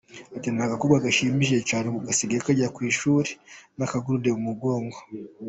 Ati 0.37 0.47
“Ni 0.49 0.61
agakobwa 0.67 1.03
gashimishije 1.05 1.63
cyane, 1.69 1.85
ubu 1.87 1.99
kajya 2.45 2.67
ku 2.75 2.79
ishuri 2.91 3.29
katebeje 3.31 3.75
n’akagurude 3.77 4.29
mu 4.33 4.41
mugongo. 4.47 4.97